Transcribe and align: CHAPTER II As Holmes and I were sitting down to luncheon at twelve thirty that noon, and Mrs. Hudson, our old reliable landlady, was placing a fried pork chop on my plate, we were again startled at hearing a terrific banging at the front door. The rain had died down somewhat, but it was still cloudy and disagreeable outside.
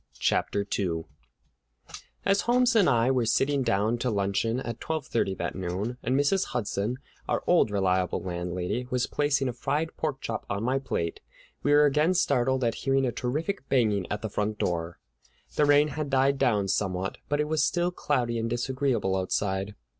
CHAPTER 0.17 0.65
II 0.79 1.03
As 2.25 2.41
Holmes 2.49 2.75
and 2.75 2.89
I 2.89 3.11
were 3.11 3.27
sitting 3.27 3.61
down 3.61 3.99
to 3.99 4.09
luncheon 4.09 4.59
at 4.61 4.79
twelve 4.79 5.05
thirty 5.05 5.35
that 5.35 5.53
noon, 5.53 5.99
and 6.01 6.19
Mrs. 6.19 6.45
Hudson, 6.45 6.97
our 7.29 7.43
old 7.45 7.69
reliable 7.69 8.19
landlady, 8.19 8.87
was 8.89 9.05
placing 9.05 9.47
a 9.47 9.53
fried 9.53 9.95
pork 9.97 10.19
chop 10.19 10.43
on 10.49 10.63
my 10.63 10.79
plate, 10.79 11.19
we 11.61 11.71
were 11.71 11.85
again 11.85 12.15
startled 12.15 12.63
at 12.63 12.73
hearing 12.81 13.05
a 13.05 13.11
terrific 13.11 13.69
banging 13.69 14.11
at 14.11 14.23
the 14.23 14.29
front 14.31 14.57
door. 14.57 14.97
The 15.55 15.65
rain 15.65 15.89
had 15.89 16.09
died 16.09 16.39
down 16.39 16.67
somewhat, 16.67 17.19
but 17.29 17.39
it 17.39 17.47
was 17.47 17.63
still 17.63 17.91
cloudy 17.91 18.39
and 18.39 18.49
disagreeable 18.49 19.15
outside. 19.15 19.75